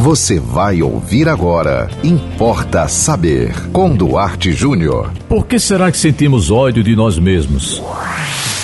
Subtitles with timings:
[0.00, 1.90] Você vai ouvir agora.
[2.02, 3.52] Importa saber.
[3.70, 5.12] Com Duarte Júnior.
[5.28, 7.82] Por que será que sentimos ódio de nós mesmos?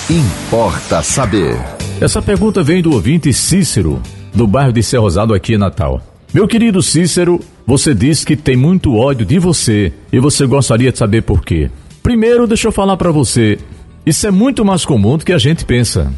[0.09, 1.55] Importa saber.
[2.01, 4.01] Essa pergunta vem do ouvinte Cícero,
[4.33, 6.01] do bairro de Cerrosado aqui em Natal.
[6.33, 10.97] Meu querido Cícero, você diz que tem muito ódio de você e você gostaria de
[10.97, 11.69] saber por quê.
[12.01, 13.59] Primeiro, deixa eu falar para você,
[14.03, 16.11] isso é muito mais comum do que a gente pensa.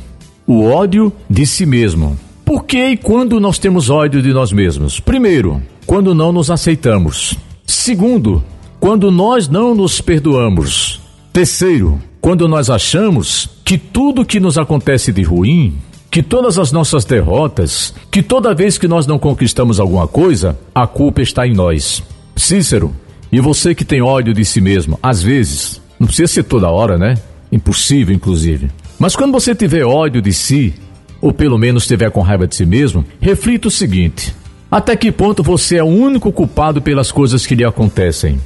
[0.47, 2.17] O ódio de si mesmo.
[2.49, 4.99] Por que e quando nós temos ódio de nós mesmos?
[4.99, 7.37] Primeiro, quando não nos aceitamos.
[7.63, 8.43] Segundo,
[8.79, 10.99] quando nós não nos perdoamos.
[11.31, 15.77] Terceiro, quando nós achamos que tudo que nos acontece de ruim,
[16.09, 20.87] que todas as nossas derrotas, que toda vez que nós não conquistamos alguma coisa, a
[20.87, 22.01] culpa está em nós.
[22.35, 22.91] Cícero,
[23.31, 26.97] e você que tem ódio de si mesmo, às vezes, não precisa ser toda hora,
[26.97, 27.13] né?
[27.51, 28.71] Impossível, inclusive.
[28.97, 30.73] Mas quando você tiver ódio de si,
[31.21, 34.35] ou pelo menos estiver com raiva de si mesmo, reflita o seguinte:
[34.71, 38.39] até que ponto você é o único culpado pelas coisas que lhe acontecem?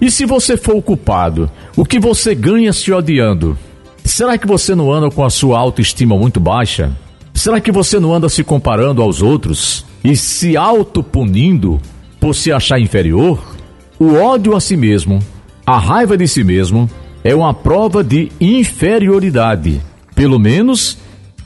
[0.00, 3.56] E se você for o culpado, o que você ganha se odiando?
[4.04, 6.96] Será que você não anda com a sua autoestima muito baixa?
[7.34, 11.80] Será que você não anda se comparando aos outros e se autopunindo
[12.18, 13.38] por se achar inferior?
[13.98, 15.18] O ódio a si mesmo,
[15.66, 16.88] a raiva de si mesmo,
[17.22, 19.80] é uma prova de inferioridade.
[20.14, 20.98] Pelo menos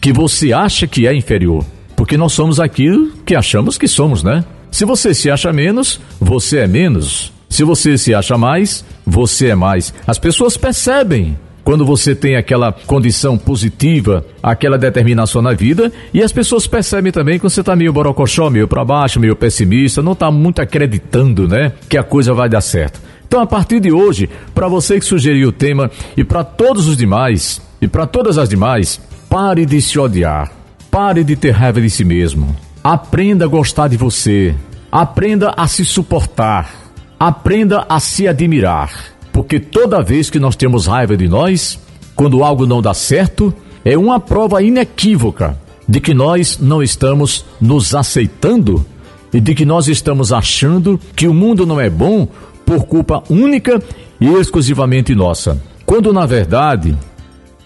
[0.05, 1.64] que você acha que é inferior.
[1.97, 4.44] Porque nós somos aquilo que achamos que somos, né?
[4.70, 7.33] Se você se acha menos, você é menos.
[7.48, 9.94] Se você se acha mais, você é mais.
[10.06, 16.33] As pessoas percebem quando você tem aquela condição positiva, aquela determinação na vida, e as
[16.33, 20.30] pessoas percebem também quando você está meio borocochó, meio para baixo, meio pessimista, não está
[20.30, 23.00] muito acreditando, né, que a coisa vai dar certo.
[23.27, 26.96] Então, a partir de hoje, para você que sugeriu o tema e para todos os
[26.98, 29.00] demais, e para todas as demais,
[29.34, 30.52] Pare de se odiar.
[30.88, 32.54] Pare de ter raiva de si mesmo.
[32.84, 34.54] Aprenda a gostar de você.
[34.92, 36.72] Aprenda a se suportar.
[37.18, 38.92] Aprenda a se admirar.
[39.32, 41.80] Porque toda vez que nós temos raiva de nós,
[42.14, 43.52] quando algo não dá certo,
[43.84, 45.58] é uma prova inequívoca
[45.89, 48.86] de que nós não estamos nos aceitando
[49.33, 52.28] e de que nós estamos achando que o mundo não é bom
[52.64, 53.83] por culpa única
[54.20, 55.61] e exclusivamente nossa.
[55.84, 56.96] Quando na verdade,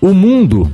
[0.00, 0.73] o mundo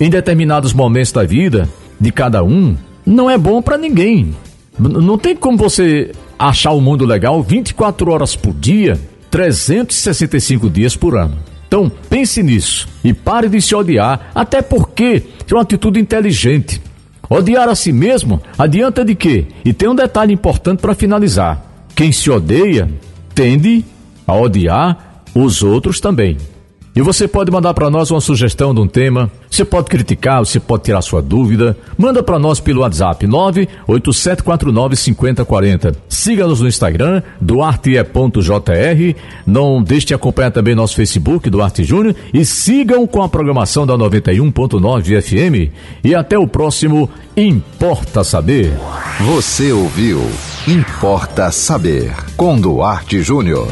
[0.00, 1.68] em determinados momentos da vida
[2.00, 4.34] de cada um, não é bom para ninguém.
[4.78, 8.98] Não tem como você achar o mundo legal 24 horas por dia,
[9.30, 11.36] 365 dias por ano.
[11.66, 16.80] Então, pense nisso e pare de se odiar, até porque é uma atitude inteligente.
[17.28, 19.46] Odiar a si mesmo adianta de quê?
[19.64, 22.88] E tem um detalhe importante para finalizar: quem se odeia
[23.34, 23.84] tende
[24.26, 26.36] a odiar os outros também.
[26.96, 30.60] E você pode mandar para nós uma sugestão de um tema, você pode criticar, você
[30.60, 31.76] pode tirar sua dúvida.
[31.98, 35.92] Manda para nós pelo WhatsApp 987495040.
[36.08, 39.16] Siga-nos no Instagram, duarte.jr.
[39.44, 42.14] Não deixe de acompanhar também nosso Facebook, Duarte Júnior.
[42.32, 45.72] E sigam com a programação da 91.9 FM.
[46.04, 48.72] E até o próximo Importa Saber.
[49.20, 50.22] Você ouviu
[50.68, 53.66] Importa Saber com Duarte Júnior.